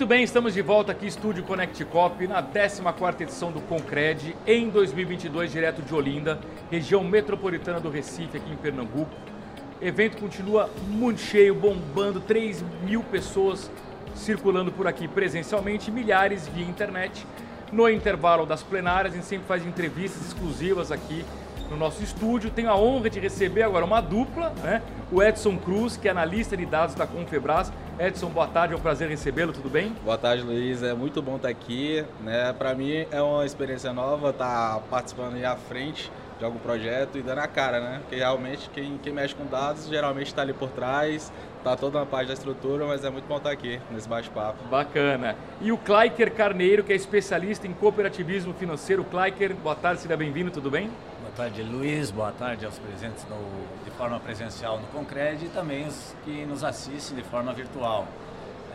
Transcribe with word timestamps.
Muito 0.00 0.08
bem, 0.08 0.24
estamos 0.24 0.54
de 0.54 0.62
volta 0.62 0.92
aqui, 0.92 1.06
Estúdio 1.06 1.42
Connect 1.44 1.84
Cop, 1.84 2.26
na 2.26 2.42
14ª 2.42 3.20
edição 3.20 3.52
do 3.52 3.60
Concred, 3.60 4.34
em 4.46 4.70
2022, 4.70 5.52
direto 5.52 5.82
de 5.82 5.94
Olinda, 5.94 6.40
região 6.70 7.04
metropolitana 7.04 7.78
do 7.78 7.90
Recife, 7.90 8.38
aqui 8.38 8.50
em 8.50 8.56
Pernambuco. 8.56 9.10
O 9.78 9.84
evento 9.84 10.16
continua 10.16 10.70
muito 10.88 11.20
cheio, 11.20 11.54
bombando, 11.54 12.18
3 12.18 12.64
mil 12.82 13.02
pessoas 13.02 13.70
circulando 14.14 14.72
por 14.72 14.86
aqui 14.86 15.06
presencialmente, 15.06 15.90
milhares 15.90 16.48
via 16.48 16.64
internet. 16.64 17.26
No 17.70 17.86
intervalo 17.86 18.46
das 18.46 18.62
plenárias, 18.62 19.12
a 19.12 19.16
gente 19.18 19.26
sempre 19.26 19.46
faz 19.46 19.66
entrevistas 19.66 20.28
exclusivas 20.28 20.90
aqui 20.90 21.26
no 21.70 21.76
nosso 21.76 22.02
estúdio. 22.02 22.50
Tenho 22.50 22.68
a 22.68 22.76
honra 22.76 23.08
de 23.08 23.20
receber 23.20 23.62
agora 23.62 23.84
uma 23.84 24.00
dupla, 24.00 24.52
né? 24.62 24.82
O 25.10 25.22
Edson 25.22 25.56
Cruz, 25.56 25.96
que 25.96 26.08
é 26.08 26.10
analista 26.10 26.56
de 26.56 26.66
dados 26.66 26.94
da 26.94 27.06
Confebras. 27.06 27.72
Edson, 27.98 28.28
boa 28.28 28.48
tarde, 28.48 28.74
é 28.74 28.76
um 28.76 28.80
prazer 28.80 29.08
recebê-lo, 29.08 29.52
tudo 29.52 29.70
bem? 29.70 29.94
Boa 30.04 30.18
tarde, 30.18 30.42
Luiz. 30.42 30.82
É 30.82 30.92
muito 30.92 31.22
bom 31.22 31.36
estar 31.36 31.48
aqui. 31.48 32.04
Né? 32.20 32.52
Para 32.52 32.74
mim 32.74 33.06
é 33.10 33.22
uma 33.22 33.46
experiência 33.46 33.92
nova 33.92 34.30
estar 34.30 34.80
participando 34.90 35.34
aí 35.34 35.44
à 35.44 35.56
frente 35.56 36.10
de 36.38 36.44
algum 36.44 36.58
projeto 36.58 37.18
e 37.18 37.22
dando 37.22 37.40
a 37.40 37.46
cara, 37.46 37.80
né? 37.80 37.98
Porque 38.00 38.16
realmente 38.16 38.70
quem, 38.70 38.96
quem 38.96 39.12
mexe 39.12 39.34
com 39.34 39.44
dados 39.44 39.86
geralmente 39.86 40.28
está 40.28 40.40
ali 40.40 40.54
por 40.54 40.70
trás, 40.70 41.30
está 41.58 41.76
toda 41.76 41.98
uma 41.98 42.06
parte 42.06 42.28
da 42.28 42.32
estrutura, 42.32 42.86
mas 42.86 43.04
é 43.04 43.10
muito 43.10 43.26
bom 43.26 43.36
estar 43.36 43.50
aqui 43.50 43.78
nesse 43.90 44.08
bate-papo. 44.08 44.64
Bacana. 44.70 45.36
E 45.60 45.70
o 45.70 45.76
Klaiker 45.76 46.32
Carneiro, 46.32 46.82
que 46.82 46.94
é 46.94 46.96
especialista 46.96 47.66
em 47.66 47.74
cooperativismo 47.74 48.54
financeiro. 48.54 49.04
Klaiker, 49.04 49.54
boa 49.54 49.76
tarde, 49.76 50.00
seja 50.00 50.16
bem-vindo, 50.16 50.50
tudo 50.50 50.70
bem? 50.70 50.90
Boa 51.30 51.48
tarde, 51.48 51.62
Luiz. 51.62 52.10
Boa 52.10 52.32
tarde 52.32 52.66
aos 52.66 52.76
presentes 52.80 53.24
no, 53.30 53.84
de 53.84 53.90
forma 53.92 54.18
presencial 54.18 54.80
no 54.80 54.86
Concred 54.88 55.46
e 55.46 55.48
também 55.48 55.86
os 55.86 56.12
que 56.24 56.44
nos 56.44 56.64
assistem 56.64 57.16
de 57.16 57.22
forma 57.22 57.52
virtual. 57.52 58.04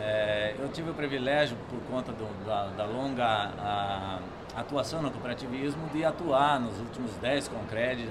É, 0.00 0.54
eu 0.58 0.66
tive 0.70 0.90
o 0.90 0.94
privilégio, 0.94 1.54
por 1.68 1.78
conta 1.90 2.12
do, 2.12 2.46
da, 2.46 2.68
da, 2.68 2.84
longa 2.86 3.24
a, 3.26 4.20
atuação 4.56 5.02
no 5.02 5.10
cooperativismo, 5.10 5.86
de 5.92 6.02
atuar 6.02 6.58
nos 6.58 6.78
últimos 6.80 7.12
10 7.16 7.48
Concred, 7.48 8.08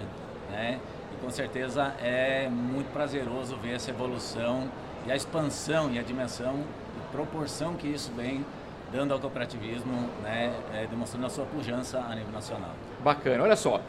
né? 0.51 0.79
E 1.11 1.25
com 1.25 1.31
certeza 1.31 1.95
é 1.99 2.47
muito 2.47 2.93
prazeroso 2.93 3.57
ver 3.57 3.73
essa 3.73 3.89
evolução 3.89 4.69
e 5.07 5.11
a 5.11 5.15
expansão 5.15 5.91
e 5.91 5.97
a 5.97 6.03
dimensão 6.03 6.63
e 6.95 7.11
proporção 7.11 7.73
que 7.73 7.87
isso 7.87 8.11
vem 8.15 8.45
dando 8.91 9.11
ao 9.11 9.19
cooperativismo, 9.19 10.07
né? 10.21 10.53
É, 10.71 10.85
demonstrando 10.85 11.25
a 11.25 11.29
sua 11.31 11.45
pujança 11.45 11.99
a 11.99 12.13
nível 12.13 12.31
nacional. 12.31 12.71
Bacana. 13.03 13.43
Olha 13.43 13.55
só, 13.55 13.81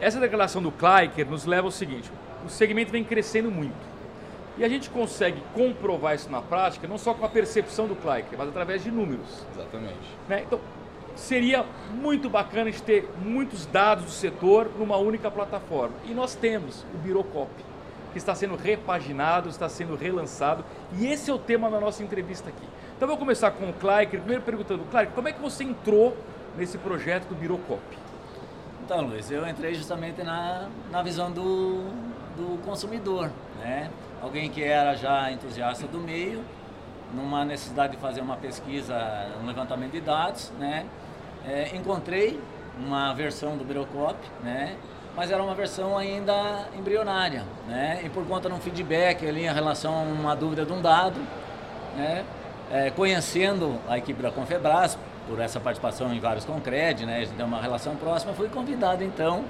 essa 0.00 0.20
declaração 0.20 0.62
do 0.62 0.70
Kleiker 0.70 1.28
nos 1.28 1.44
leva 1.44 1.66
ao 1.66 1.70
seguinte: 1.70 2.10
o 2.44 2.48
segmento 2.48 2.92
vem 2.92 3.04
crescendo 3.04 3.50
muito. 3.50 3.98
E 4.56 4.64
a 4.64 4.68
gente 4.68 4.90
consegue 4.90 5.40
comprovar 5.54 6.16
isso 6.16 6.28
na 6.28 6.42
prática, 6.42 6.88
não 6.88 6.98
só 6.98 7.14
com 7.14 7.24
a 7.24 7.28
percepção 7.28 7.86
do 7.86 7.94
Kleiker, 7.94 8.36
mas 8.36 8.48
através 8.48 8.82
de 8.82 8.90
números. 8.90 9.46
Exatamente. 9.54 10.16
Né? 10.28 10.42
Então, 10.44 10.58
seria 11.14 11.64
muito 11.92 12.28
bacana 12.28 12.70
de 12.70 12.82
ter 12.82 13.08
muitos 13.22 13.66
dados 13.66 14.04
do 14.04 14.10
setor 14.10 14.68
numa 14.76 14.96
única 14.96 15.30
plataforma. 15.30 15.94
E 16.06 16.12
nós 16.12 16.34
temos 16.34 16.84
o 16.92 16.98
Birocop, 16.98 17.50
que 18.12 18.18
está 18.18 18.34
sendo 18.34 18.56
repaginado, 18.56 19.48
está 19.48 19.68
sendo 19.68 19.94
relançado, 19.94 20.64
e 20.98 21.06
esse 21.06 21.30
é 21.30 21.34
o 21.34 21.38
tema 21.38 21.70
da 21.70 21.78
nossa 21.78 22.02
entrevista 22.02 22.48
aqui. 22.48 22.66
Então, 22.96 23.06
vou 23.06 23.16
começar 23.16 23.52
com 23.52 23.70
o 23.70 23.72
Kleiker, 23.72 24.18
primeiro 24.18 24.42
perguntando, 24.42 24.82
Kleiker, 24.90 25.14
como 25.14 25.28
é 25.28 25.32
que 25.32 25.40
você 25.40 25.62
entrou 25.62 26.16
nesse 26.56 26.76
projeto 26.78 27.28
do 27.28 27.36
Birocop? 27.36 27.80
Então, 28.88 29.02
Luiz, 29.02 29.30
eu 29.30 29.46
entrei 29.46 29.74
justamente 29.74 30.22
na, 30.22 30.66
na 30.90 31.02
visão 31.02 31.30
do, 31.30 31.90
do 32.34 32.58
consumidor, 32.64 33.30
né? 33.60 33.90
alguém 34.22 34.48
que 34.48 34.64
era 34.64 34.94
já 34.94 35.30
entusiasta 35.30 35.86
do 35.86 35.98
meio, 35.98 36.42
numa 37.14 37.44
necessidade 37.44 37.96
de 37.96 37.98
fazer 38.00 38.22
uma 38.22 38.38
pesquisa, 38.38 38.96
um 39.42 39.46
levantamento 39.46 39.92
de 39.92 40.00
dados, 40.00 40.50
né? 40.58 40.86
É, 41.46 41.76
encontrei 41.76 42.40
uma 42.78 43.12
versão 43.12 43.58
do 43.58 43.62
Birocop, 43.62 44.16
né? 44.42 44.74
Mas 45.14 45.30
era 45.30 45.42
uma 45.42 45.54
versão 45.54 45.98
ainda 45.98 46.66
embrionária, 46.74 47.44
né? 47.68 48.00
E 48.02 48.08
por 48.08 48.26
conta 48.26 48.48
de 48.48 48.54
um 48.54 48.58
feedback 48.58 49.28
ali 49.28 49.44
em 49.44 49.52
relação 49.52 49.98
a 49.98 50.00
uma 50.00 50.34
dúvida 50.34 50.64
de 50.64 50.72
um 50.72 50.80
dado, 50.80 51.20
né? 51.94 52.24
É, 52.72 52.88
conhecendo 52.88 53.78
a 53.86 53.98
equipe 53.98 54.22
da 54.22 54.30
Confebras, 54.30 54.96
por 55.28 55.38
essa 55.38 55.60
participação 55.60 56.12
em 56.12 56.18
vários 56.18 56.44
Concred, 56.44 57.04
né? 57.04 57.18
A 57.18 57.20
gente 57.20 57.34
tem 57.34 57.44
uma 57.44 57.60
relação 57.60 57.94
próxima, 57.96 58.32
fui 58.32 58.48
convidado 58.48 59.04
então 59.04 59.44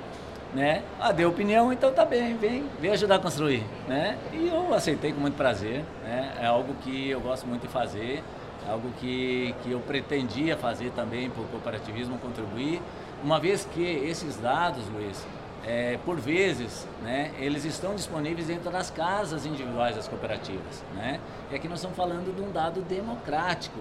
né? 0.55 0.83
Ah, 0.99 1.13
deu 1.13 1.29
opinião, 1.29 1.73
então 1.73 1.93
tá 1.93 2.05
bem, 2.05 2.37
vem, 2.37 2.65
vem 2.81 2.91
ajudar 2.93 3.17
a 3.17 3.19
construir, 3.19 3.65
né? 3.87 4.17
E 4.33 4.49
eu 4.49 4.73
aceitei 4.73 5.13
com 5.13 5.21
muito 5.21 5.37
prazer, 5.37 5.85
né? 6.03 6.33
É 6.41 6.47
algo 6.47 6.75
que 6.83 7.11
eu 7.11 7.21
gosto 7.21 7.47
muito 7.47 7.63
de 7.63 7.69
fazer, 7.69 8.23
é 8.67 8.71
algo 8.71 8.91
que, 8.99 9.55
que 9.63 9.71
eu 9.71 9.81
pretendia 9.81 10.57
fazer 10.57 10.91
também 10.93 11.29
o 11.29 11.31
cooperativismo 11.31 12.19
contribuir, 12.19 12.81
uma 13.23 13.39
vez 13.39 13.69
que 13.75 13.83
esses 13.83 14.37
dados, 14.37 14.85
Luiz, 14.89 15.27
é, 15.67 15.99
por 16.05 16.19
vezes, 16.19 16.87
né, 17.03 17.33
eles 17.39 17.65
estão 17.65 17.95
disponíveis 17.95 18.47
dentro 18.47 18.71
das 18.71 18.91
casas 18.91 19.45
individuais 19.45 19.97
das 19.97 20.09
cooperativas, 20.09 20.85
né? 20.95 21.21
E 21.51 21.57
aqui 21.57 21.69
nós 21.69 21.79
estamos 21.79 21.97
falando 21.97 22.35
de 22.35 22.41
um 22.41 22.51
dado 22.51 22.81
democrático, 22.81 23.79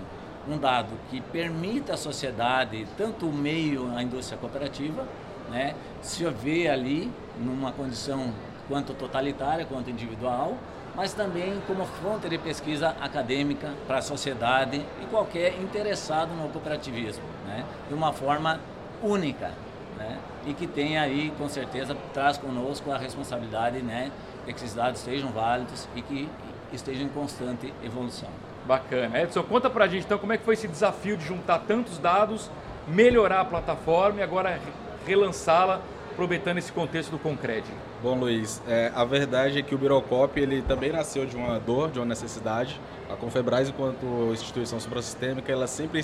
um 0.50 0.58
dado 0.58 0.94
que 1.09 1.19
permita 1.19 1.94
à 1.94 1.97
sociedade, 1.97 2.88
tanto 2.97 3.28
o 3.28 3.34
meio, 3.34 3.91
a 3.96 4.02
indústria 4.02 4.38
cooperativa, 4.38 5.06
né, 5.50 5.75
se 6.02 6.25
vê 6.25 6.68
ali 6.68 7.12
numa 7.38 7.72
condição 7.72 8.34
quanto 8.68 8.94
totalitária 8.94 9.66
quanto 9.66 9.90
individual, 9.90 10.57
mas 10.96 11.13
também 11.13 11.62
como 11.68 11.86
fonte 11.86 12.28
de 12.28 12.38
pesquisa 12.38 12.96
acadêmica 13.00 13.72
para 13.86 14.00
a 14.00 14.02
sociedade 14.02 14.84
e 15.02 15.06
qualquer 15.06 15.59
interessado 15.62 16.30
no 16.34 16.50
cooperativismo, 16.50 17.24
né, 17.46 17.63
de 17.88 17.94
uma 17.94 18.12
forma 18.12 18.59
única, 19.02 19.52
né, 19.97 20.18
e 20.46 20.53
que 20.53 20.66
tem 20.66 20.97
aí 20.97 21.31
com 21.38 21.47
certeza 21.47 21.96
traz 22.13 22.38
conosco 22.38 22.91
a 22.91 22.97
responsabilidade, 22.97 23.80
né, 23.81 24.12
de 24.46 24.53
que 24.53 24.59
esses 24.59 24.74
dados 24.74 25.02
sejam 25.02 25.30
válidos 25.31 25.88
e 25.96 26.02
que 26.02 26.30
estejam 26.74 27.03
em 27.03 27.09
constante 27.09 27.74
evolução. 27.84 28.30
Bacana. 28.67 29.22
Edson, 29.22 29.44
conta 29.44 29.69
pra 29.69 29.88
gente 29.88 30.05
então 30.05 30.17
como 30.17 30.33
é 30.33 30.38
que 30.38 30.44
foi 30.44 30.53
esse 30.53 30.67
desafio 30.67 31.16
de 31.16 31.25
juntar 31.25 31.59
tantos 31.59 31.97
dados, 31.97 32.51
melhorar 32.85 33.39
a 33.39 33.45
plataforma 33.45 34.19
e 34.19 34.23
agora 34.23 34.59
relançá-la, 35.05 35.79
aproveitando 36.11 36.57
esse 36.57 36.72
contexto 36.72 37.11
do 37.11 37.17
Concred? 37.17 37.63
Bom, 38.03 38.19
Luiz, 38.19 38.61
é, 38.67 38.91
a 38.94 39.06
verdade 39.06 39.59
é 39.59 39.61
que 39.61 39.73
o 39.73 39.77
Birocop 39.77 40.38
ele 40.38 40.61
também 40.61 40.91
nasceu 40.91 41.25
de 41.25 41.38
uma 41.38 41.57
dor, 41.59 41.89
de 41.89 42.00
uma 42.00 42.06
necessidade. 42.06 42.79
A 43.09 43.16
Confebras, 43.16 43.69
enquanto 43.69 44.06
instituição 44.33 44.79
suprassistêmica, 44.79 45.50
ela 45.50 45.66
sempre 45.66 46.03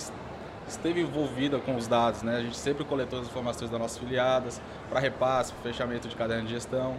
esteve 0.66 1.02
envolvida 1.02 1.59
com 1.59 1.75
os 1.75 1.88
dados, 1.88 2.22
né? 2.22 2.38
A 2.38 2.41
gente 2.41 2.56
sempre 2.56 2.85
coletou 2.85 3.19
as 3.19 3.28
informações 3.28 3.69
das 3.69 3.79
nossas 3.79 3.97
filiadas 3.97 4.62
para 4.90 5.02
repasse, 5.02 5.53
fechamento 5.62 6.07
de 6.07 6.16
caderno 6.16 6.46
de 6.46 6.53
gestão. 6.53 6.96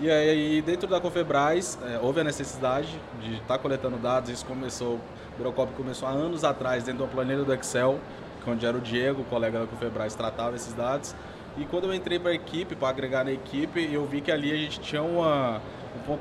E 0.00 0.10
aí, 0.10 0.60
dentro 0.60 0.88
da 0.88 1.00
Confebras, 1.00 1.78
é, 1.86 2.00
houve 2.02 2.20
a 2.20 2.24
necessidade 2.24 2.88
de 3.22 3.34
estar 3.34 3.46
tá 3.46 3.58
coletando 3.58 3.96
dados. 3.96 4.28
Isso 4.28 4.44
começou, 4.44 4.94
o 4.96 5.36
Birocop 5.38 5.72
começou 5.74 6.08
há 6.08 6.10
anos 6.10 6.42
atrás, 6.42 6.82
dentro 6.82 7.06
de 7.06 7.12
planilha 7.12 7.44
do 7.44 7.54
Excel, 7.54 8.00
onde 8.44 8.66
era 8.66 8.76
o 8.76 8.80
Diego, 8.80 9.22
o 9.22 9.24
colega 9.24 9.60
da 9.60 9.66
Confebras, 9.66 10.14
tratava 10.16 10.56
esses 10.56 10.72
dados. 10.74 11.14
E 11.56 11.64
quando 11.64 11.84
eu 11.84 11.94
entrei 11.94 12.18
para 12.18 12.32
a 12.32 12.34
equipe, 12.34 12.74
para 12.74 12.88
agregar 12.88 13.24
na 13.24 13.30
equipe, 13.30 13.88
eu 13.92 14.04
vi 14.04 14.20
que 14.20 14.32
ali 14.32 14.50
a 14.50 14.56
gente 14.56 14.80
tinha 14.80 15.00
uma, 15.00 15.62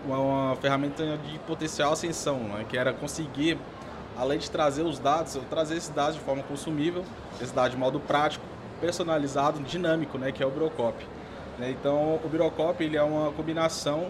uma, 0.06 0.18
uma 0.20 0.56
ferramenta 0.58 1.04
de 1.18 1.40
potencial 1.40 1.94
ascensão, 1.94 2.38
né? 2.42 2.66
que 2.70 2.78
era 2.78 2.94
conseguir, 2.94 3.58
além 4.16 4.38
de 4.38 4.52
trazer 4.52 4.84
os 4.84 5.00
dados, 5.00 5.36
trazer 5.50 5.78
esses 5.78 5.90
dados 5.90 6.14
de 6.14 6.22
forma 6.22 6.44
consumível, 6.44 7.04
esses 7.38 7.52
dados 7.52 7.72
de 7.72 7.78
modo 7.78 8.00
prático, 8.00 8.46
personalizado, 8.80 9.60
dinâmico, 9.62 10.20
né? 10.20 10.32
que 10.32 10.44
é 10.44 10.46
o 10.46 10.52
Birocop. 10.52 10.96
Né? 11.58 11.72
Então, 11.72 12.20
o 12.24 12.30
Birocop 12.30 12.84
ele 12.84 12.98
é 12.98 13.04
uma 13.04 13.32
combinação 13.32 14.08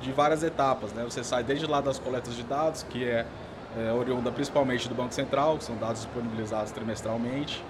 de 0.00 0.12
várias 0.12 0.42
etapas. 0.42 0.92
Né? 0.92 1.04
Você 1.04 1.24
sai 1.24 1.42
desde 1.42 1.66
lá 1.66 1.80
das 1.80 1.98
coletas 1.98 2.34
de 2.34 2.42
dados, 2.42 2.82
que 2.82 3.04
é, 3.04 3.26
é 3.76 3.92
oriunda 3.92 4.30
principalmente 4.30 4.88
do 4.88 4.94
Banco 4.94 5.14
Central, 5.14 5.58
que 5.58 5.64
são 5.64 5.76
dados 5.76 6.02
disponibilizados 6.02 6.72
trimestralmente, 6.72 7.62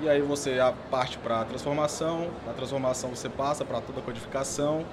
e 0.00 0.08
aí 0.08 0.22
você 0.22 0.58
parte 0.90 1.18
para 1.18 1.40
a 1.40 1.44
transformação, 1.44 2.28
na 2.46 2.52
transformação 2.52 3.10
você 3.10 3.28
passa 3.28 3.64
para 3.64 3.80
toda 3.80 3.98
a 3.98 4.02
codificação 4.02 4.84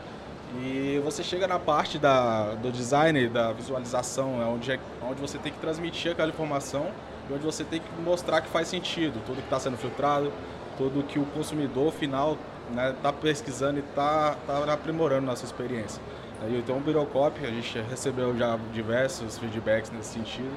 e 0.58 1.00
você 1.04 1.24
chega 1.24 1.48
na 1.48 1.60
parte 1.60 2.00
da, 2.00 2.56
do 2.56 2.72
design, 2.72 3.28
da 3.28 3.52
visualização, 3.52 4.42
é 4.42 4.46
onde, 4.46 4.72
é, 4.72 4.80
onde 5.08 5.22
você 5.22 5.38
tem 5.38 5.52
que 5.52 5.60
transmitir 5.60 6.12
aquela 6.12 6.30
informação 6.30 6.88
e 7.30 7.34
onde 7.34 7.44
você 7.44 7.64
tem 7.64 7.80
que 7.80 8.02
mostrar 8.02 8.42
que 8.42 8.48
faz 8.48 8.68
sentido, 8.68 9.22
tudo 9.26 9.38
que 9.38 9.44
está 9.44 9.60
sendo 9.60 9.78
filtrado, 9.78 10.32
tudo 10.76 11.04
que 11.04 11.20
o 11.20 11.26
consumidor 11.28 11.92
final 11.92 12.36
né, 12.74 12.96
tá 13.02 13.12
pesquisando 13.12 13.80
e 13.80 13.82
está 13.82 14.36
tá 14.48 14.74
aprimorando 14.74 15.26
nossa 15.26 15.46
experiência. 15.46 16.02
Então 16.50 16.78
o 16.78 16.80
Birocop, 16.80 17.44
a 17.46 17.50
gente 17.50 17.80
recebeu 17.90 18.38
já 18.38 18.60
diversos 18.74 19.38
feedbacks 19.38 19.92
nesse 19.92 20.14
sentido, 20.14 20.54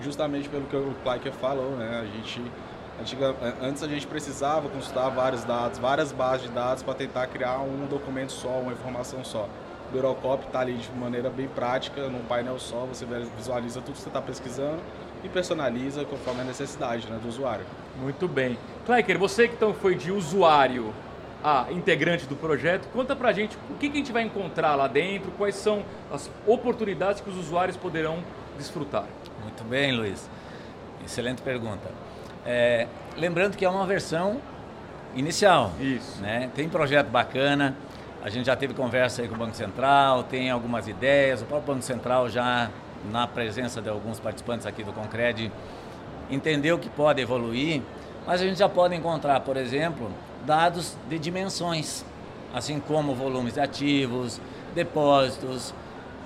justamente 0.00 0.48
pelo 0.48 0.64
que 0.66 0.76
o 0.76 0.94
Kleiker 1.02 1.32
falou, 1.32 1.72
né? 1.72 2.00
A 2.00 2.04
gente 2.04 2.42
antes 3.60 3.82
a 3.82 3.88
gente 3.88 4.06
precisava 4.06 4.68
consultar 4.68 5.08
vários 5.10 5.44
dados, 5.44 5.78
várias 5.78 6.12
bases 6.12 6.46
de 6.46 6.52
dados 6.52 6.82
para 6.82 6.94
tentar 6.94 7.26
criar 7.26 7.58
um 7.60 7.86
documento 7.86 8.32
só, 8.32 8.60
uma 8.60 8.72
informação 8.72 9.24
só. 9.24 9.48
O 9.92 9.96
Eurocop 9.96 10.46
está 10.46 10.60
ali 10.60 10.74
de 10.74 10.90
maneira 10.92 11.28
bem 11.28 11.48
prática, 11.48 12.08
num 12.08 12.24
painel 12.24 12.58
só, 12.58 12.86
você 12.86 13.04
visualiza 13.36 13.80
tudo 13.80 13.94
que 13.94 14.00
você 14.00 14.08
está 14.08 14.22
pesquisando 14.22 14.78
e 15.22 15.28
personaliza 15.28 16.04
conforme 16.04 16.40
a 16.40 16.44
necessidade 16.44 17.06
né, 17.08 17.18
do 17.20 17.28
usuário. 17.28 17.64
Muito 18.00 18.26
bem. 18.26 18.58
Kleiker, 18.86 19.18
você 19.18 19.48
que 19.48 19.54
então 19.54 19.74
foi 19.74 19.94
de 19.94 20.10
usuário 20.10 20.94
a 21.42 21.66
integrante 21.70 22.26
do 22.26 22.36
projeto, 22.36 22.88
conta 22.92 23.16
pra 23.16 23.32
gente 23.32 23.56
o 23.68 23.74
que, 23.74 23.88
que 23.88 23.94
a 23.94 23.98
gente 23.98 24.12
vai 24.12 24.22
encontrar 24.22 24.74
lá 24.74 24.86
dentro, 24.86 25.30
quais 25.32 25.56
são 25.56 25.84
as 26.12 26.30
oportunidades 26.46 27.20
que 27.20 27.28
os 27.28 27.36
usuários 27.36 27.76
poderão 27.76 28.18
desfrutar. 28.56 29.04
Muito 29.42 29.64
bem, 29.64 29.92
Luiz. 29.92 30.28
Excelente 31.04 31.42
pergunta. 31.42 31.90
É, 32.46 32.86
lembrando 33.16 33.56
que 33.56 33.64
é 33.64 33.68
uma 33.68 33.86
versão 33.86 34.40
inicial. 35.14 35.72
Isso. 35.80 36.20
Né? 36.20 36.50
Tem 36.54 36.68
projeto 36.68 37.08
bacana, 37.08 37.76
a 38.22 38.30
gente 38.30 38.46
já 38.46 38.54
teve 38.54 38.72
conversa 38.72 39.22
aí 39.22 39.28
com 39.28 39.34
o 39.34 39.38
Banco 39.38 39.56
Central, 39.56 40.22
tem 40.22 40.50
algumas 40.50 40.86
ideias, 40.86 41.42
o 41.42 41.44
próprio 41.44 41.74
Banco 41.74 41.84
Central 41.84 42.28
já, 42.28 42.70
na 43.10 43.26
presença 43.26 43.82
de 43.82 43.88
alguns 43.88 44.20
participantes 44.20 44.64
aqui 44.64 44.84
do 44.84 44.92
Concred, 44.92 45.50
entendeu 46.30 46.78
que 46.78 46.88
pode 46.88 47.20
evoluir, 47.20 47.82
mas 48.24 48.40
a 48.40 48.44
gente 48.44 48.58
já 48.58 48.68
pode 48.68 48.94
encontrar, 48.94 49.40
por 49.40 49.56
exemplo, 49.56 50.08
dados 50.46 50.96
de 51.08 51.18
dimensões, 51.18 52.04
assim 52.52 52.80
como 52.80 53.14
volumes 53.14 53.54
de 53.54 53.60
ativos, 53.60 54.40
depósitos, 54.74 55.74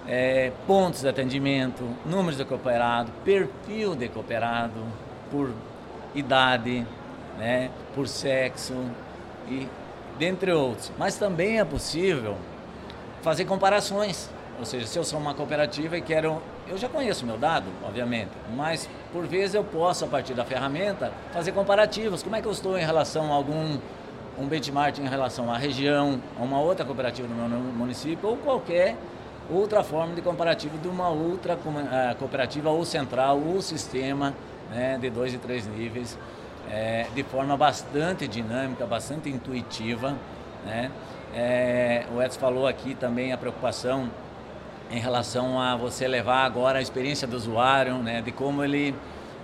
é, 0.07 0.53
pontos 0.67 1.03
de 1.03 1.09
atendimento, 1.09 1.85
números 2.05 2.37
de 2.37 2.45
cooperado, 2.45 3.11
perfil 3.25 3.95
de 3.95 4.09
cooperado, 4.09 4.81
por 5.31 5.51
idade, 6.15 6.87
né, 7.39 7.71
por 7.95 8.09
sexo 8.09 8.75
e 9.49 9.69
dentre 10.19 10.53
outros. 10.53 10.91
Mas 10.99 11.17
também 11.17 11.59
é 11.59 11.65
possível 11.65 12.37
fazer 13.23 13.45
comparações. 13.45 14.31
Ou 14.59 14.65
seja, 14.65 14.87
se 14.87 14.99
eu 14.99 15.05
sou 15.05 15.19
uma 15.19 15.35
cooperativa 15.35 15.99
e 15.99 16.01
quero. 16.01 16.41
Eu 16.67 16.79
já 16.79 16.89
conheço 16.89 17.25
meu 17.27 17.37
dado, 17.37 17.67
obviamente, 17.85 18.31
mas 18.57 18.89
por 19.13 19.25
vezes 19.27 19.55
eu 19.55 19.63
posso, 19.63 20.05
a 20.05 20.09
partir 20.09 20.35
da 20.35 20.45
ferramenta, 20.45 21.13
fazer 21.33 21.53
comparativos. 21.53 22.23
Como 22.23 22.35
é 22.35 22.41
que 22.41 22.49
eu 22.49 22.53
estou 22.53 22.77
em 22.77 22.85
relação 22.85 23.33
a 23.33 23.37
algum 23.37 23.79
um 24.39 24.47
benchmark 24.47 24.99
em 24.99 25.09
relação 25.09 25.53
à 25.53 25.57
região, 25.57 26.21
a 26.39 26.43
uma 26.43 26.61
outra 26.61 26.85
cooperativa 26.85 27.27
do 27.27 27.35
meu 27.35 27.59
município 27.59 28.29
ou 28.29 28.37
qualquer 28.37 28.97
outra 29.51 29.83
forma 29.83 30.15
de 30.15 30.23
comparativo 30.23 30.77
de 30.79 30.89
uma 30.89 31.09
outra 31.09 31.55
uh, 31.55 32.17
cooperativa 32.19 32.71
ou 32.71 32.85
central 32.85 33.41
ou 33.41 33.63
sistema 33.63 34.35
né, 34.71 34.99
de 35.01 35.09
dois 35.11 35.33
e 35.33 35.39
três 35.39 35.67
níveis, 35.67 36.19
é, 36.69 37.07
de 37.15 37.23
forma 37.23 37.57
bastante 37.57 38.27
dinâmica, 38.27 38.85
bastante 38.87 39.29
intuitiva. 39.29 40.17
Né? 40.65 40.91
É, 41.35 42.05
o 42.15 42.21
Edson 42.21 42.41
falou 42.41 42.67
aqui 42.67 42.95
também 42.95 43.33
a 43.33 43.39
preocupação 43.39 44.11
em 44.91 44.99
relação 44.99 45.61
a 45.61 45.77
você 45.77 46.07
levar 46.07 46.45
agora 46.45 46.79
a 46.79 46.83
experiência 46.83 47.27
do 47.27 47.37
usuário, 47.37 47.97
né, 47.99 48.23
de 48.23 48.31
como 48.31 48.63
ele 48.63 48.95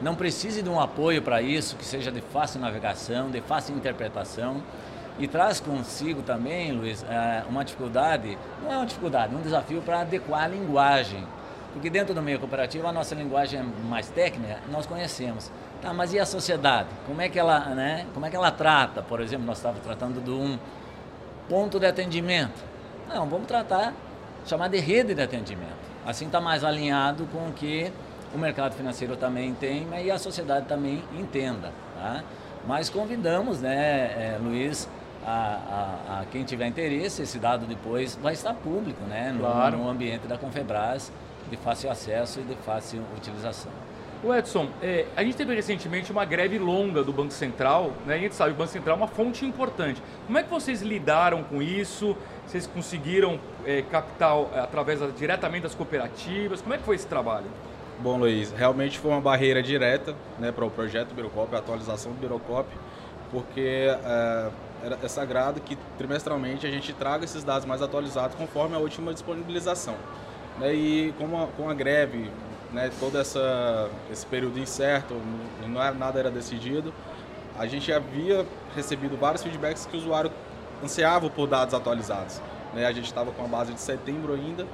não 0.02 0.14
precise 0.14 0.62
de 0.62 0.68
um 0.68 0.80
apoio 0.80 1.22
para 1.22 1.40
isso, 1.40 1.76
que 1.76 1.84
seja 1.84 2.10
de 2.10 2.20
fácil 2.20 2.60
navegação, 2.60 3.30
de 3.30 3.40
fácil 3.40 3.76
interpretação. 3.76 4.62
E 5.18 5.28
traz 5.28 5.60
consigo 5.60 6.22
também, 6.22 6.72
Luiz, 6.72 7.04
é, 7.04 7.44
uma 7.48 7.64
dificuldade, 7.64 8.36
não 8.62 8.72
é 8.72 8.76
uma 8.76 8.86
dificuldade, 8.86 9.34
um 9.34 9.40
desafio 9.40 9.80
para 9.82 10.00
adequar 10.00 10.44
a 10.44 10.48
linguagem. 10.48 11.24
Porque 11.72 11.88
dentro 11.88 12.14
do 12.14 12.20
meio 12.20 12.38
cooperativo 12.38 12.86
a 12.86 12.92
nossa 12.92 13.14
linguagem 13.14 13.60
é 13.60 13.62
mais 13.86 14.08
técnica, 14.08 14.58
nós 14.70 14.86
conhecemos. 14.86 15.50
Tá, 15.80 15.92
mas 15.92 16.12
e 16.12 16.18
a 16.18 16.26
sociedade? 16.26 16.88
Como 17.06 17.20
é 17.20 17.28
que 17.28 17.38
ela, 17.38 17.60
né? 17.60 18.06
Como 18.12 18.26
é 18.26 18.30
que 18.30 18.36
ela 18.36 18.50
trata? 18.50 19.02
Por 19.02 19.20
exemplo, 19.20 19.46
nós 19.46 19.58
estávamos 19.58 19.84
tratando 19.84 20.20
de 20.20 20.30
um 20.30 20.58
ponto 21.48 21.78
de 21.78 21.86
atendimento. 21.86 22.62
Não, 23.08 23.26
vamos 23.28 23.46
tratar, 23.46 23.92
chamar 24.46 24.68
de 24.68 24.78
rede 24.78 25.14
de 25.14 25.22
atendimento. 25.22 25.82
Assim 26.06 26.26
está 26.26 26.40
mais 26.40 26.64
alinhado 26.64 27.26
com 27.32 27.48
o 27.48 27.52
que 27.52 27.92
o 28.34 28.38
mercado 28.38 28.74
financeiro 28.74 29.16
também 29.16 29.54
tem 29.54 29.86
e 30.02 30.10
a 30.10 30.18
sociedade 30.18 30.66
também 30.66 31.02
entenda. 31.18 31.72
Tá? 31.96 32.22
Mas 32.66 32.88
convidamos, 32.88 33.60
né, 33.60 34.34
é, 34.34 34.38
Luiz, 34.40 34.88
a, 35.24 35.30
a, 35.30 36.20
a, 36.20 36.24
quem 36.26 36.44
tiver 36.44 36.66
interesse, 36.66 37.22
esse 37.22 37.38
dado 37.38 37.66
depois 37.66 38.18
vai 38.20 38.32
estar 38.32 38.54
público, 38.54 39.02
né, 39.04 39.32
no, 39.32 39.40
claro. 39.40 39.78
no 39.78 39.88
ambiente 39.88 40.26
da 40.26 40.38
Confebras, 40.38 41.12
de 41.50 41.56
fácil 41.56 41.90
acesso 41.90 42.40
e 42.40 42.42
de 42.42 42.54
fácil 42.56 43.02
utilização. 43.16 43.70
O 44.24 44.32
Edson, 44.32 44.68
é, 44.80 45.06
a 45.16 45.24
gente 45.24 45.36
teve 45.36 45.52
recentemente 45.52 46.12
uma 46.12 46.24
greve 46.24 46.56
longa 46.56 47.02
do 47.02 47.12
Banco 47.12 47.32
Central, 47.32 47.90
né? 48.06 48.14
A 48.14 48.18
gente 48.18 48.36
sabe 48.36 48.50
que 48.50 48.54
o 48.54 48.58
Banco 48.58 48.70
Central 48.70 48.94
é 48.94 48.96
uma 48.96 49.08
fonte 49.08 49.44
importante. 49.44 50.00
Como 50.26 50.38
é 50.38 50.44
que 50.44 50.48
vocês 50.48 50.80
lidaram 50.80 51.42
com 51.42 51.60
isso? 51.60 52.16
Vocês 52.46 52.64
conseguiram 52.64 53.40
é, 53.66 53.82
capital 53.82 54.48
através 54.54 55.00
diretamente 55.16 55.64
das 55.64 55.74
cooperativas? 55.74 56.62
Como 56.62 56.72
é 56.72 56.78
que 56.78 56.84
foi 56.84 56.94
esse 56.94 57.06
trabalho? 57.08 57.46
Bom, 58.02 58.18
Luiz, 58.18 58.50
realmente 58.50 58.98
foi 58.98 59.12
uma 59.12 59.20
barreira 59.20 59.62
direta 59.62 60.12
né, 60.36 60.50
para 60.50 60.64
o 60.64 60.70
projeto 60.70 61.14
Birocop, 61.14 61.54
a 61.54 61.60
atualização 61.60 62.10
do 62.10 62.18
Birocop, 62.18 62.68
porque 63.30 63.86
é, 64.04 64.50
é 65.00 65.08
sagrado 65.08 65.60
que 65.60 65.78
trimestralmente 65.96 66.66
a 66.66 66.70
gente 66.70 66.92
traga 66.92 67.24
esses 67.24 67.44
dados 67.44 67.64
mais 67.64 67.80
atualizados 67.80 68.36
conforme 68.36 68.74
a 68.74 68.80
última 68.80 69.12
disponibilização. 69.14 69.94
Né, 70.58 70.74
e 70.74 71.14
com 71.16 71.44
a, 71.44 71.46
com 71.46 71.70
a 71.70 71.74
greve, 71.74 72.28
né, 72.72 72.90
todo 72.98 73.16
essa, 73.16 73.88
esse 74.10 74.26
período 74.26 74.58
incerto, 74.58 75.14
não 75.68 75.80
era, 75.80 75.94
nada 75.94 76.18
era 76.18 76.30
decidido, 76.30 76.92
a 77.56 77.66
gente 77.68 77.92
havia 77.92 78.44
recebido 78.74 79.16
vários 79.16 79.44
feedbacks 79.44 79.86
que 79.86 79.96
o 79.96 80.00
usuário 80.00 80.32
ansiava 80.82 81.30
por 81.30 81.46
dados 81.46 81.72
atualizados. 81.72 82.42
Né, 82.74 82.84
a 82.84 82.90
gente 82.90 83.04
estava 83.04 83.30
com 83.30 83.44
a 83.44 83.46
base 83.46 83.72
de 83.72 83.80
setembro 83.80 84.34
ainda, 84.34 84.66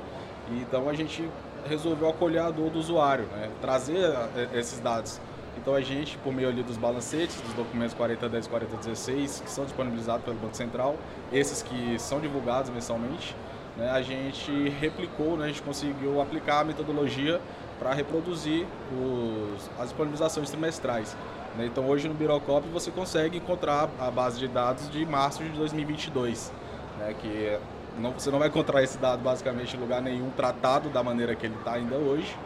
então 0.50 0.88
a 0.88 0.94
gente 0.94 1.28
resolveu 1.66 2.08
acolher 2.08 2.42
a 2.42 2.50
dor 2.50 2.70
do 2.70 2.78
usuário, 2.78 3.24
né? 3.26 3.50
trazer 3.60 3.98
eh, 4.36 4.48
esses 4.54 4.80
dados. 4.80 5.20
Então 5.56 5.74
a 5.74 5.80
gente, 5.80 6.16
por 6.18 6.32
meio 6.32 6.48
ali 6.48 6.62
dos 6.62 6.76
balancetes, 6.76 7.40
dos 7.40 7.52
documentos 7.52 7.92
4010 7.94 8.46
e 8.46 8.48
4016, 8.48 9.40
que 9.44 9.50
são 9.50 9.64
disponibilizados 9.64 10.24
pelo 10.24 10.36
Banco 10.36 10.56
Central, 10.56 10.96
esses 11.32 11.62
que 11.62 11.98
são 11.98 12.20
divulgados 12.20 12.70
mensalmente, 12.70 13.34
né, 13.76 13.90
a 13.90 14.00
gente 14.00 14.68
replicou, 14.80 15.36
né, 15.36 15.46
a 15.46 15.48
gente 15.48 15.62
conseguiu 15.62 16.20
aplicar 16.20 16.60
a 16.60 16.64
metodologia 16.64 17.40
para 17.78 17.92
reproduzir 17.92 18.66
os, 18.92 19.70
as 19.78 19.88
disponibilizações 19.88 20.50
trimestrais. 20.50 21.16
Né? 21.56 21.66
Então 21.66 21.86
hoje 21.88 22.08
no 22.08 22.14
Birocop 22.14 22.66
você 22.68 22.90
consegue 22.90 23.38
encontrar 23.38 23.88
a 23.98 24.10
base 24.10 24.38
de 24.38 24.48
dados 24.48 24.88
de 24.90 25.04
março 25.04 25.42
de 25.42 25.50
2022, 25.50 26.52
né, 26.98 27.14
que 27.20 27.58
não, 27.98 28.12
você 28.12 28.30
não 28.30 28.38
vai 28.38 28.48
encontrar 28.48 28.82
esse 28.82 28.98
dado 28.98 29.22
basicamente 29.22 29.76
em 29.76 29.80
lugar 29.80 30.00
nenhum 30.00 30.30
tratado 30.30 30.88
da 30.88 31.02
maneira 31.02 31.34
que 31.34 31.46
ele 31.46 31.54
está 31.56 31.72
ainda 31.74 31.96
hoje. 31.96 32.36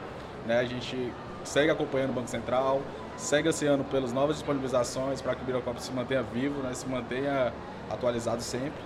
Né? 0.47 0.59
A 0.59 0.64
gente 0.64 1.12
segue 1.44 1.71
acompanhando 1.71 2.11
o 2.11 2.12
Banco 2.12 2.28
Central, 2.28 2.80
segue 3.16 3.49
ansiando 3.49 3.85
pelas 3.85 4.12
novas 4.12 4.37
disponibilizações 4.37 5.21
para 5.21 5.35
que 5.35 5.42
o 5.42 5.44
Birocop 5.44 5.80
se 5.82 5.92
mantenha 5.92 6.23
vivo, 6.23 6.62
né? 6.62 6.73
se 6.75 6.88
mantenha 6.88 7.52
atualizado 7.90 8.42
sempre. 8.42 8.80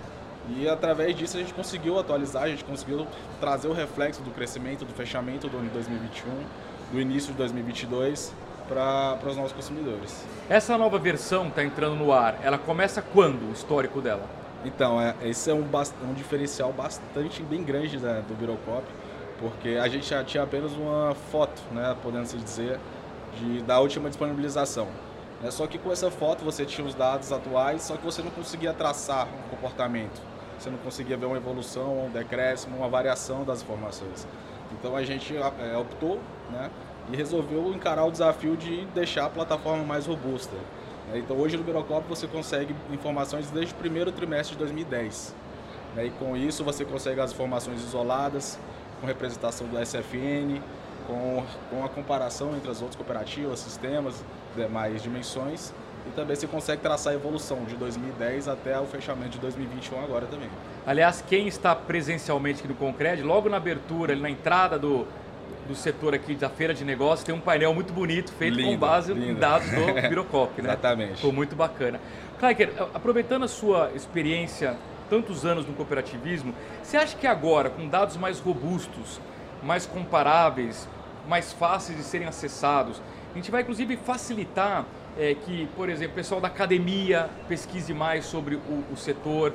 E 0.49 0.67
através 0.67 1.15
disso 1.15 1.37
a 1.37 1.39
gente 1.39 1.53
conseguiu 1.53 1.99
atualizar, 1.99 2.43
a 2.43 2.49
gente 2.49 2.63
conseguiu 2.63 3.05
trazer 3.39 3.67
o 3.67 3.73
reflexo 3.73 4.21
do 4.21 4.31
crescimento, 4.31 4.85
do 4.85 4.93
fechamento 4.93 5.49
do 5.49 5.57
ano 5.57 5.67
de 5.67 5.73
2021, 5.73 6.31
do 6.93 7.01
início 7.01 7.31
de 7.31 7.37
2022 7.37 8.33
para 8.67 9.17
os 9.25 9.35
nossos 9.35 9.51
consumidores. 9.51 10.25
Essa 10.49 10.77
nova 10.77 10.97
versão 10.97 11.47
está 11.47 11.63
entrando 11.63 11.95
no 11.95 12.13
ar, 12.13 12.39
ela 12.41 12.57
começa 12.57 13.01
quando 13.01 13.49
o 13.49 13.53
histórico 13.53 14.01
dela? 14.01 14.23
Então, 14.65 14.99
é, 14.99 15.15
esse 15.23 15.49
é 15.49 15.53
um, 15.53 15.65
um 16.03 16.13
diferencial 16.13 16.73
bastante 16.73 17.43
bem 17.43 17.63
grande 17.63 17.97
né, 17.97 18.23
do 18.27 18.33
Birocop, 18.33 18.83
porque 19.39 19.69
a 19.69 19.87
gente 19.87 20.09
já 20.09 20.23
tinha 20.23 20.43
apenas 20.43 20.73
uma 20.73 21.13
foto, 21.31 21.61
né, 21.71 21.95
podendo 22.01 22.25
se 22.25 22.37
dizer, 22.37 22.79
de, 23.39 23.61
da 23.61 23.79
última 23.79 24.09
disponibilização. 24.09 24.87
É, 25.43 25.51
só 25.51 25.67
que 25.67 25.77
com 25.77 25.91
essa 25.91 26.09
foto 26.09 26.43
você 26.43 26.65
tinha 26.65 26.85
os 26.85 26.95
dados 26.95 27.31
atuais, 27.31 27.83
só 27.83 27.95
que 27.95 28.03
você 28.03 28.21
não 28.21 28.31
conseguia 28.31 28.73
traçar 28.73 29.27
um 29.27 29.49
comportamento. 29.49 30.21
Você 30.57 30.71
não 30.71 30.77
conseguia 30.79 31.15
ver 31.15 31.27
uma 31.27 31.37
evolução, 31.37 32.07
um 32.07 32.09
decréscimo, 32.09 32.77
uma 32.77 32.89
variação 32.89 33.43
das 33.43 33.61
informações. 33.61 34.27
Então 34.71 34.95
a 34.95 35.03
gente 35.03 35.35
é, 35.37 35.77
optou 35.77 36.19
né, 36.51 36.71
e 37.11 37.15
resolveu 37.15 37.71
encarar 37.73 38.05
o 38.05 38.11
desafio 38.11 38.57
de 38.57 38.85
deixar 38.87 39.25
a 39.25 39.29
plataforma 39.29 39.83
mais 39.83 40.07
robusta. 40.07 40.55
Né? 41.07 41.19
Então 41.19 41.37
hoje 41.37 41.57
no 41.57 41.63
Birocop 41.63 42.07
você 42.07 42.27
consegue 42.27 42.75
informações 42.91 43.49
desde 43.49 43.73
o 43.73 43.77
primeiro 43.77 44.11
trimestre 44.11 44.55
de 44.55 44.59
2010. 44.59 45.35
Né? 45.95 46.05
E 46.07 46.09
com 46.11 46.35
isso 46.35 46.63
você 46.63 46.85
consegue 46.85 47.19
as 47.19 47.31
informações 47.31 47.81
isoladas, 47.81 48.59
com 48.99 49.07
representação 49.07 49.67
do 49.67 49.77
SFN, 49.83 50.61
com, 51.05 51.43
com 51.69 51.85
a 51.85 51.89
comparação 51.89 52.55
entre 52.55 52.69
as 52.69 52.81
outras 52.81 52.95
cooperativas, 52.95 53.59
sistemas, 53.59 54.23
demais 54.55 55.01
dimensões. 55.01 55.73
E 56.05 56.09
também 56.11 56.35
você 56.35 56.47
consegue 56.47 56.81
traçar 56.81 57.13
a 57.13 57.15
evolução 57.15 57.65
de 57.65 57.75
2010 57.75 58.47
até 58.47 58.79
o 58.79 58.85
fechamento 58.85 59.31
de 59.31 59.39
2021 59.39 60.03
agora 60.03 60.25
também. 60.25 60.49
Aliás, 60.85 61.21
quem 61.27 61.47
está 61.47 61.75
presencialmente 61.75 62.59
aqui 62.59 62.67
no 62.67 62.75
Concred, 62.75 63.21
logo 63.23 63.49
na 63.49 63.57
abertura, 63.57 64.15
na 64.15 64.29
entrada 64.29 64.79
do, 64.79 65.05
do 65.67 65.75
setor 65.75 66.13
aqui 66.15 66.33
da 66.33 66.49
feira 66.49 66.73
de 66.73 66.83
negócios, 66.85 67.23
tem 67.23 67.35
um 67.35 67.39
painel 67.39 67.73
muito 67.73 67.91
bonito, 67.93 68.31
feito 68.31 68.55
lindo, 68.55 68.71
com 68.71 68.77
base 68.77 69.13
lindo. 69.13 69.31
em 69.31 69.35
dados 69.35 69.69
do 69.69 69.93
Birocop, 70.09 70.61
né? 70.61 70.69
Exatamente. 70.69 71.15
Ficou 71.15 71.33
muito 71.33 71.55
bacana. 71.55 71.99
Kleiker, 72.39 72.71
aproveitando 72.93 73.43
a 73.43 73.47
sua 73.47 73.91
experiência, 73.93 74.77
tantos 75.09 75.45
anos 75.45 75.67
no 75.67 75.73
cooperativismo, 75.73 76.53
você 76.81 76.97
acha 76.97 77.15
que 77.15 77.27
agora, 77.27 77.69
com 77.69 77.87
dados 77.87 78.15
mais 78.17 78.39
robustos, 78.39 79.19
mais 79.61 79.85
comparáveis, 79.85 80.87
mais 81.27 81.51
fáceis 81.51 81.97
de 81.97 82.03
serem 82.03 82.27
acessados, 82.27 83.01
A 83.33 83.37
gente 83.37 83.51
vai, 83.51 83.61
inclusive, 83.61 83.97
facilitar 83.97 84.85
é, 85.17 85.35
que, 85.35 85.67
por 85.75 85.89
exemplo, 85.89 86.13
o 86.13 86.15
pessoal 86.15 86.39
da 86.39 86.47
academia 86.47 87.29
pesquise 87.47 87.93
mais 87.93 88.25
sobre 88.25 88.55
o, 88.55 88.83
o 88.91 88.95
setor, 88.95 89.53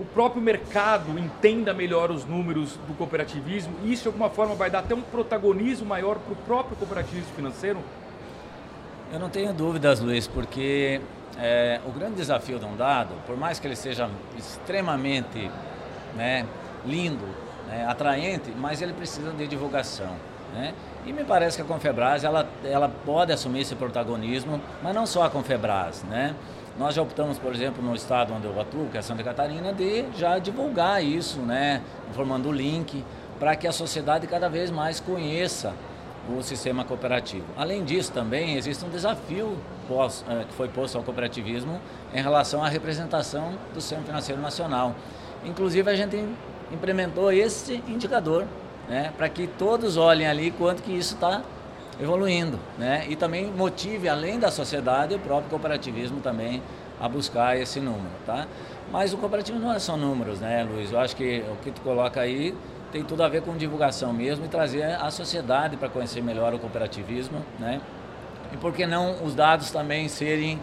o 0.00 0.04
próprio 0.04 0.40
mercado 0.40 1.18
entenda 1.18 1.74
melhor 1.74 2.10
os 2.10 2.24
números 2.24 2.78
do 2.88 2.94
cooperativismo 2.96 3.74
e 3.84 3.92
isso 3.92 4.02
de 4.04 4.08
alguma 4.08 4.30
forma 4.30 4.54
vai 4.54 4.70
dar 4.70 4.78
até 4.78 4.94
um 4.94 5.02
protagonismo 5.02 5.86
maior 5.86 6.18
para 6.18 6.32
o 6.32 6.36
próprio 6.36 6.76
cooperativismo 6.76 7.30
financeiro? 7.36 7.78
Eu 9.12 9.18
não 9.18 9.28
tenho 9.28 9.52
dúvidas, 9.52 10.00
Luiz, 10.00 10.26
porque 10.26 11.00
é, 11.38 11.80
o 11.86 11.90
grande 11.90 12.14
desafio 12.14 12.58
de 12.58 12.64
um 12.64 12.76
dado, 12.76 13.14
por 13.26 13.36
mais 13.36 13.58
que 13.58 13.66
ele 13.66 13.76
seja 13.76 14.08
extremamente 14.38 15.50
né, 16.16 16.46
lindo, 16.86 17.26
né, 17.68 17.84
atraente, 17.86 18.50
mas 18.56 18.80
ele 18.80 18.94
precisa 18.94 19.32
de 19.32 19.46
divulgação. 19.46 20.14
Né? 20.54 20.74
E 21.06 21.12
me 21.12 21.24
parece 21.24 21.56
que 21.56 21.62
a 21.62 21.66
Confebras 21.66 22.24
ela, 22.24 22.48
ela 22.64 22.88
pode 22.88 23.32
assumir 23.32 23.60
esse 23.60 23.74
protagonismo, 23.74 24.60
mas 24.82 24.94
não 24.94 25.06
só 25.06 25.24
a 25.24 25.30
Confebras. 25.30 26.02
Né? 26.04 26.34
Nós 26.78 26.94
já 26.94 27.02
optamos, 27.02 27.38
por 27.38 27.54
exemplo, 27.54 27.82
no 27.82 27.94
estado 27.94 28.32
onde 28.32 28.46
eu 28.46 28.60
atuo, 28.60 28.88
que 28.90 28.96
é 28.96 29.02
Santa 29.02 29.22
Catarina, 29.22 29.72
de 29.72 30.04
já 30.16 30.38
divulgar 30.38 31.04
isso, 31.04 31.40
né? 31.40 31.82
informando 32.10 32.48
o 32.48 32.52
link, 32.52 33.04
para 33.38 33.56
que 33.56 33.66
a 33.66 33.72
sociedade 33.72 34.26
cada 34.26 34.48
vez 34.48 34.70
mais 34.70 35.00
conheça 35.00 35.74
o 36.28 36.42
sistema 36.42 36.84
cooperativo. 36.84 37.44
Além 37.56 37.84
disso, 37.84 38.12
também 38.12 38.56
existe 38.56 38.84
um 38.84 38.88
desafio 38.88 39.56
pós, 39.88 40.24
eh, 40.28 40.44
que 40.48 40.54
foi 40.54 40.68
posto 40.68 40.96
ao 40.96 41.02
cooperativismo 41.02 41.80
em 42.14 42.22
relação 42.22 42.62
à 42.62 42.68
representação 42.68 43.54
do 43.74 43.80
sistema 43.80 44.02
financeiro 44.02 44.40
nacional. 44.40 44.94
Inclusive, 45.44 45.90
a 45.90 45.94
gente 45.96 46.22
implementou 46.70 47.32
esse 47.32 47.82
indicador 47.88 48.46
né, 48.88 49.12
para 49.16 49.28
que 49.28 49.46
todos 49.46 49.96
olhem 49.96 50.26
ali 50.26 50.50
quanto 50.50 50.82
que 50.82 50.92
isso 50.92 51.14
está 51.14 51.42
evoluindo, 52.00 52.58
né? 52.78 53.06
E 53.08 53.16
também 53.16 53.50
motive, 53.50 54.08
além 54.08 54.38
da 54.38 54.50
sociedade, 54.50 55.14
o 55.14 55.18
próprio 55.18 55.50
cooperativismo 55.50 56.20
também 56.20 56.62
a 56.98 57.08
buscar 57.08 57.58
esse 57.58 57.80
número, 57.80 58.10
tá? 58.26 58.46
Mas 58.90 59.12
o 59.12 59.18
cooperativismo 59.18 59.66
não 59.66 59.74
é 59.74 59.78
só 59.78 59.96
números, 59.96 60.40
né, 60.40 60.64
Luiz? 60.64 60.90
Eu 60.92 60.98
acho 60.98 61.14
que 61.14 61.44
o 61.50 61.56
que 61.62 61.70
tu 61.70 61.80
coloca 61.82 62.20
aí 62.20 62.54
tem 62.90 63.04
tudo 63.04 63.22
a 63.22 63.28
ver 63.28 63.42
com 63.42 63.56
divulgação 63.56 64.12
mesmo 64.12 64.44
e 64.44 64.48
trazer 64.48 64.82
a 64.82 65.10
sociedade 65.10 65.76
para 65.76 65.88
conhecer 65.88 66.22
melhor 66.22 66.52
o 66.54 66.58
cooperativismo, 66.58 67.44
né? 67.58 67.80
E 68.52 68.56
por 68.56 68.72
que 68.72 68.86
não 68.86 69.22
os 69.22 69.34
dados 69.34 69.70
também 69.70 70.08
serem 70.08 70.58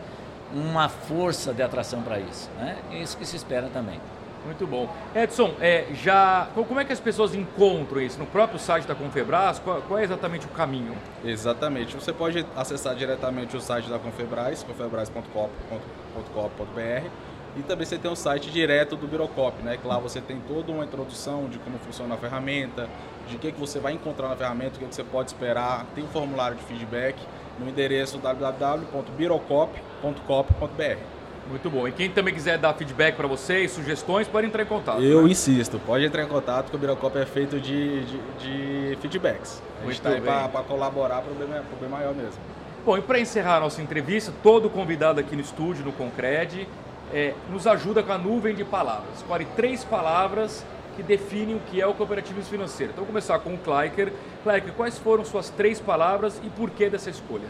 uma 0.53 0.89
força 0.89 1.53
de 1.53 1.61
atração 1.61 2.01
para 2.01 2.19
isso, 2.19 2.49
né? 2.59 2.77
É 2.91 2.97
isso 2.99 3.17
que 3.17 3.25
se 3.25 3.35
espera 3.35 3.69
também. 3.73 3.99
Muito 4.47 4.65
bom. 4.65 4.89
Edson, 5.13 5.53
é, 5.59 5.87
já, 5.93 6.47
como 6.55 6.79
é 6.79 6.85
que 6.85 6.93
as 6.93 7.01
pessoas 7.01 7.35
encontram 7.35 7.99
isso? 7.99 8.17
No 8.17 8.25
próprio 8.25 8.57
site 8.57 8.87
da 8.87 8.95
Confebras, 8.95 9.59
qual, 9.59 9.81
qual, 9.81 9.99
é 9.99 10.05
exatamente 10.05 10.45
o 10.45 10.49
caminho? 10.49 10.95
Exatamente. 11.21 11.93
Você 11.95 12.13
pode 12.13 12.45
acessar 12.55 12.95
diretamente 12.95 13.57
o 13.57 13.59
site 13.59 13.89
da 13.89 13.99
Confebras, 13.99 14.63
confebras.com.br 14.63 17.09
e 17.57 17.63
também 17.63 17.85
você 17.85 17.97
tem 17.97 18.09
o 18.09 18.13
um 18.13 18.15
site 18.15 18.49
direto 18.49 18.95
do 18.95 19.05
Birocop, 19.05 19.61
né? 19.63 19.75
Que 19.75 19.85
lá 19.85 19.99
você 19.99 20.21
tem 20.21 20.39
toda 20.39 20.71
uma 20.71 20.85
introdução 20.85 21.49
de 21.49 21.59
como 21.59 21.77
funciona 21.79 22.15
a 22.15 22.17
ferramenta, 22.17 22.87
de 23.27 23.37
que, 23.37 23.51
que 23.51 23.59
você 23.59 23.79
vai 23.79 23.91
encontrar 23.91 24.29
na 24.29 24.37
ferramenta, 24.37 24.77
o 24.77 24.79
que, 24.79 24.85
que 24.85 24.95
você 24.95 25.03
pode 25.03 25.31
esperar. 25.31 25.85
Tem 25.93 26.05
um 26.05 26.07
formulário 26.07 26.55
de 26.55 26.63
feedback 26.63 27.17
no 27.59 27.67
endereço 27.67 28.17
www.birocop.com.br. 28.17 31.16
Muito 31.49 31.69
bom. 31.69 31.87
E 31.87 31.91
quem 31.91 32.09
também 32.09 32.33
quiser 32.33 32.57
dar 32.57 32.73
feedback 32.73 33.15
para 33.15 33.27
vocês, 33.27 33.71
sugestões, 33.71 34.27
pode 34.27 34.47
entrar 34.47 34.63
em 34.63 34.65
contato. 34.65 35.01
Eu 35.01 35.23
né? 35.23 35.31
insisto, 35.31 35.79
pode 35.79 36.05
entrar 36.05 36.23
em 36.23 36.27
contato, 36.27 36.69
que 36.69 36.75
o 36.75 36.79
Birocop 36.79 37.17
é 37.17 37.25
feito 37.25 37.59
de, 37.59 38.03
de, 38.05 38.19
de 38.39 38.97
feedbacks. 39.01 39.61
A 39.81 39.85
gente 39.85 39.93
está 39.93 40.09
aí 40.09 40.21
para 40.21 40.63
colaborar 40.63 41.21
para 41.21 41.31
o 41.31 41.35
bem, 41.35 41.47
bem 41.79 41.89
maior 41.89 42.13
mesmo. 42.13 42.39
Bom, 42.85 42.97
e 42.97 43.01
para 43.01 43.19
encerrar 43.19 43.57
a 43.57 43.59
nossa 43.61 43.81
entrevista, 43.81 44.31
todo 44.43 44.69
convidado 44.69 45.19
aqui 45.19 45.35
no 45.35 45.41
estúdio, 45.41 45.83
no 45.85 45.91
Concred, 45.91 46.67
é, 47.13 47.33
nos 47.49 47.65
ajuda 47.67 48.03
com 48.03 48.11
a 48.11 48.17
nuvem 48.17 48.55
de 48.55 48.63
palavras. 48.63 49.15
Escolhe 49.17 49.45
três 49.55 49.83
palavras 49.83 50.65
que 50.95 51.03
definem 51.03 51.55
o 51.55 51.59
que 51.59 51.79
é 51.79 51.87
o 51.87 51.93
cooperativismo 51.93 52.49
financeiro. 52.49 52.91
Então, 52.91 53.03
vou 53.03 53.07
começar 53.07 53.39
com 53.39 53.53
o 53.53 53.57
Kleiker. 53.57 54.11
Kleiker, 54.43 54.73
quais 54.73 54.97
foram 54.97 55.23
suas 55.23 55.49
três 55.49 55.79
palavras 55.79 56.41
e 56.43 56.49
por 56.49 56.69
que 56.69 56.89
dessa 56.89 57.09
escolha? 57.09 57.47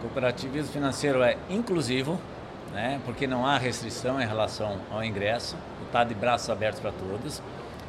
Cooperativismo 0.00 0.72
financeiro 0.72 1.22
é 1.22 1.36
inclusivo, 1.50 2.18
né? 2.74 3.00
porque 3.04 3.26
não 3.26 3.46
há 3.46 3.56
restrição 3.56 4.20
em 4.20 4.26
relação 4.26 4.78
ao 4.90 5.02
ingresso, 5.02 5.56
está 5.86 6.02
de 6.02 6.14
braços 6.14 6.50
abertos 6.50 6.80
para 6.80 6.90
todos. 6.90 7.40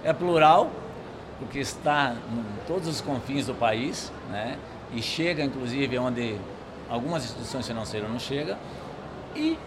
É 0.03 0.13
plural, 0.13 0.69
porque 1.39 1.59
está 1.59 2.13
em 2.31 2.67
todos 2.67 2.87
os 2.87 3.01
confins 3.01 3.47
do 3.47 3.55
país, 3.55 4.13
né? 4.29 4.57
e 4.93 5.01
chega 5.01 5.43
inclusive 5.43 5.97
onde 5.97 6.37
algumas 6.87 7.23
instituições 7.23 7.65
financeiras 7.65 8.09
não 8.09 8.19
chegam. 8.19 8.55
E 9.35 9.57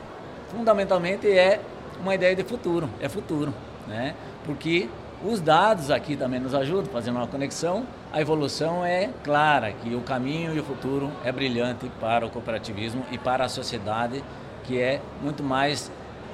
fundamentalmente 0.51 1.29
é 1.29 1.61
uma 2.01 2.15
ideia 2.15 2.37
de 2.37 2.45
futuro, 2.45 2.89
é 3.01 3.09
futuro, 3.09 3.53
né? 3.89 4.15
porque 4.45 4.89
os 5.25 5.41
dados 5.41 5.91
aqui 5.91 6.17
também 6.17 6.39
nos 6.39 6.55
ajudam, 6.55 6.87
fazendo 6.93 7.17
uma 7.17 7.27
conexão. 7.27 7.85
A 8.13 8.21
evolução 8.21 8.85
é 8.85 9.11
clara, 9.25 9.73
que 9.73 9.97
o 9.97 10.01
caminho 10.01 10.55
e 10.55 10.61
o 10.61 10.65
futuro 10.65 11.11
é 11.25 11.33
brilhante 11.33 11.91
para 12.01 12.25
o 12.25 12.31
cooperativismo 12.31 13.05
e 13.11 13.19
para 13.19 13.45
a 13.45 13.49
sociedade 13.49 14.23
que 14.69 14.79
é 14.79 15.01
muito 15.23 15.43
mais 15.43 15.91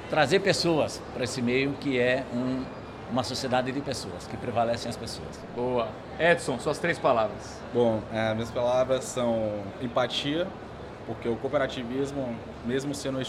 trazer 0.09 0.41
pessoas 0.41 1.01
para 1.13 1.23
esse 1.23 1.41
meio 1.41 1.71
que 1.79 1.97
é 1.97 2.25
um, 2.33 2.63
uma 3.09 3.23
sociedade 3.23 3.71
de 3.71 3.79
pessoas, 3.79 4.27
que 4.27 4.35
prevalecem 4.35 4.89
as 4.89 4.97
pessoas. 4.97 5.39
Boa. 5.55 5.87
Edson, 6.19 6.59
suas 6.59 6.77
três 6.77 6.99
palavras. 6.99 7.61
Bom, 7.73 8.01
é, 8.11 8.33
minhas 8.33 8.51
palavras 8.51 9.05
são 9.05 9.63
empatia, 9.81 10.45
porque 11.07 11.29
o 11.29 11.37
cooperativismo, 11.37 12.35
mesmo 12.65 12.93
sendo 12.93 13.19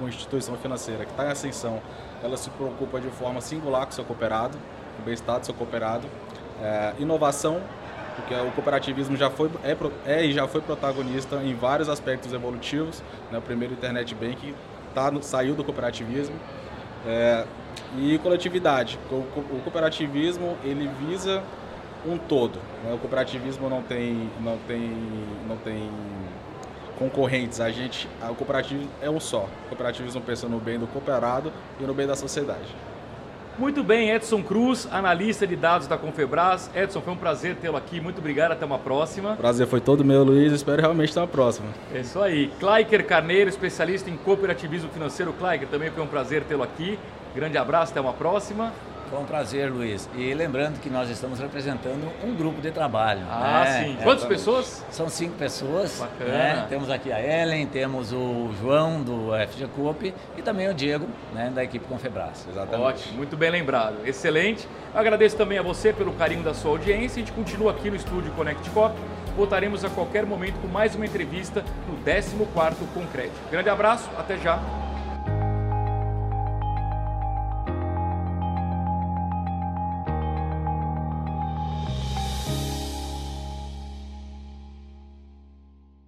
uma 0.00 0.08
instituição 0.08 0.56
financeira 0.56 1.04
que 1.04 1.12
está 1.12 1.26
em 1.26 1.30
ascensão, 1.30 1.80
ela 2.20 2.36
se 2.36 2.50
preocupa 2.50 3.00
de 3.00 3.08
forma 3.10 3.40
singular 3.40 3.86
com 3.86 3.92
o 3.92 3.94
seu 3.94 4.04
cooperado, 4.04 4.58
com 4.96 5.02
o 5.02 5.04
bem-estar 5.04 5.38
do 5.38 5.46
seu 5.46 5.54
cooperado. 5.54 6.08
É, 6.60 6.94
inovação, 6.98 7.62
porque 8.16 8.34
o 8.34 8.50
cooperativismo 8.52 9.16
já 9.16 9.30
foi, 9.30 9.50
é, 9.64 9.76
é, 10.06 10.24
e 10.26 10.32
já 10.32 10.46
foi 10.46 10.60
protagonista 10.60 11.36
em 11.36 11.54
vários 11.54 11.88
aspectos 11.88 12.32
evolutivos. 12.32 13.02
Né? 13.30 13.38
O 13.38 13.42
primeiro 13.42 13.74
Internet 13.74 14.14
Bank 14.14 14.54
tá 14.94 15.10
no, 15.10 15.22
saiu 15.22 15.54
do 15.54 15.64
cooperativismo. 15.64 16.36
É, 17.06 17.44
e 17.98 18.18
coletividade. 18.18 18.98
O, 19.10 19.14
o, 19.16 19.60
cooperativismo 19.62 20.56
ele 20.62 20.88
visa 21.06 21.42
um 22.06 22.18
todo. 22.18 22.58
Né? 22.84 22.92
O 22.94 22.98
cooperativismo 22.98 23.68
não 23.68 23.82
tem, 23.82 24.30
não 24.40 24.58
tem, 24.66 24.90
não 25.48 25.56
tem 25.56 25.90
concorrentes. 26.98 27.60
A 27.60 27.70
gente, 27.70 28.08
o 28.28 28.34
cooperativismo 28.34 28.90
é 29.00 29.08
um 29.08 29.20
só. 29.20 29.48
O 29.64 29.68
cooperativismo 29.68 30.20
pensa 30.20 30.48
no 30.48 30.58
bem 30.58 30.78
do 30.78 30.86
cooperado 30.86 31.52
e 31.80 31.84
no 31.84 31.94
bem 31.94 32.06
da 32.06 32.14
sociedade. 32.14 32.76
Muito 33.58 33.82
bem, 33.82 34.10
Edson 34.10 34.42
Cruz, 34.42 34.88
analista 34.90 35.46
de 35.46 35.54
dados 35.54 35.86
da 35.86 35.98
Confebras. 35.98 36.70
Edson, 36.74 37.00
foi 37.00 37.12
um 37.12 37.16
prazer 37.16 37.56
tê-lo 37.56 37.76
aqui. 37.76 38.00
Muito 38.00 38.18
obrigado, 38.18 38.52
até 38.52 38.64
uma 38.64 38.78
próxima. 38.78 39.36
Prazer 39.36 39.66
foi 39.66 39.80
todo 39.80 40.04
meu, 40.04 40.24
Luiz. 40.24 40.52
Espero 40.52 40.80
realmente 40.80 41.10
estar 41.10 41.20
na 41.22 41.26
próxima. 41.26 41.68
É 41.92 42.00
isso 42.00 42.20
aí. 42.20 42.50
Klaiker 42.58 43.06
Carneiro, 43.06 43.50
especialista 43.50 44.08
em 44.08 44.16
cooperativismo 44.16 44.88
financeiro. 44.90 45.32
Klaiker, 45.34 45.68
também 45.68 45.90
foi 45.90 46.02
um 46.02 46.06
prazer 46.06 46.42
tê-lo 46.44 46.62
aqui. 46.62 46.98
Grande 47.34 47.58
abraço, 47.58 47.92
até 47.92 48.00
uma 48.00 48.12
próxima. 48.12 48.72
Foi 49.10 49.18
um 49.18 49.24
prazer, 49.24 49.68
Luiz. 49.72 50.08
E 50.14 50.32
lembrando 50.32 50.78
que 50.78 50.88
nós 50.88 51.10
estamos 51.10 51.40
representando 51.40 52.08
um 52.22 52.32
grupo 52.32 52.60
de 52.60 52.70
trabalho. 52.70 53.22
Ah, 53.28 53.64
né? 53.64 53.84
sim. 53.84 53.96
Quantas 54.04 54.24
é, 54.24 54.28
pessoas? 54.28 54.84
São 54.88 55.08
cinco 55.08 55.34
pessoas. 55.36 55.98
Bacana. 55.98 56.30
Né? 56.30 56.66
Temos 56.68 56.88
aqui 56.88 57.10
a 57.10 57.20
Ellen, 57.20 57.66
temos 57.66 58.12
o 58.12 58.52
João 58.60 59.02
do 59.02 59.30
FG 59.48 59.66
Coop 59.74 60.14
e 60.36 60.42
também 60.42 60.68
o 60.68 60.74
Diego, 60.74 61.08
né, 61.34 61.50
da 61.52 61.64
equipe 61.64 61.84
Confebras. 61.86 62.46
Exatamente. 62.48 62.86
Ótimo, 62.86 63.16
muito 63.16 63.36
bem 63.36 63.50
lembrado. 63.50 63.96
Excelente. 64.06 64.68
Eu 64.94 65.00
agradeço 65.00 65.36
também 65.36 65.58
a 65.58 65.62
você 65.62 65.92
pelo 65.92 66.12
carinho 66.12 66.44
da 66.44 66.54
sua 66.54 66.70
audiência. 66.70 67.20
A 67.20 67.26
gente 67.26 67.32
continua 67.32 67.72
aqui 67.72 67.90
no 67.90 67.96
estúdio 67.96 68.30
Connect 68.34 68.70
Cop. 68.70 68.94
Voltaremos 69.36 69.84
a 69.84 69.90
qualquer 69.90 70.24
momento 70.24 70.60
com 70.60 70.68
mais 70.68 70.94
uma 70.94 71.04
entrevista 71.04 71.64
no 71.88 71.96
14º 72.04 72.76
Concreto. 72.94 73.32
Grande 73.50 73.68
abraço, 73.68 74.08
até 74.16 74.38
já. 74.38 74.60